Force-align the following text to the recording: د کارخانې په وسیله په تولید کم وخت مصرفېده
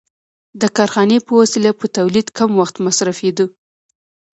د 0.61 0.63
کارخانې 0.77 1.17
په 1.27 1.31
وسیله 1.41 1.71
په 1.79 1.85
تولید 1.97 2.27
کم 2.37 2.49
وخت 2.59 2.75
مصرفېده 2.85 3.45